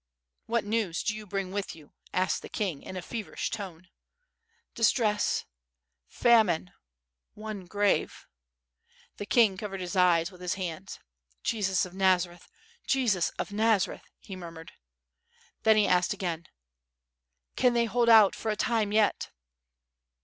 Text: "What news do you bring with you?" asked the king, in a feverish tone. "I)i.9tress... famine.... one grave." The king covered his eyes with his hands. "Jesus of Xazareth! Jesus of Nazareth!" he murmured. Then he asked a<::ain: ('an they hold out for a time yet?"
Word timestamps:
"What 0.47 0.63
news 0.63 1.03
do 1.03 1.15
you 1.15 1.27
bring 1.27 1.51
with 1.51 1.75
you?" 1.75 1.93
asked 2.11 2.41
the 2.41 2.49
king, 2.49 2.81
in 2.81 2.97
a 2.97 3.03
feverish 3.03 3.51
tone. 3.51 3.87
"I)i.9tress... 4.75 5.43
famine.... 6.07 6.71
one 7.35 7.67
grave." 7.67 8.25
The 9.17 9.27
king 9.27 9.57
covered 9.57 9.79
his 9.79 9.95
eyes 9.95 10.31
with 10.31 10.41
his 10.41 10.55
hands. 10.55 10.97
"Jesus 11.43 11.85
of 11.85 11.93
Xazareth! 11.93 12.47
Jesus 12.87 13.29
of 13.37 13.51
Nazareth!" 13.51 14.09
he 14.17 14.35
murmured. 14.35 14.71
Then 15.61 15.77
he 15.77 15.85
asked 15.85 16.15
a<::ain: 16.15 16.47
('an 17.59 17.73
they 17.75 17.85
hold 17.85 18.09
out 18.09 18.33
for 18.33 18.49
a 18.49 18.55
time 18.55 18.91
yet?" 18.91 19.29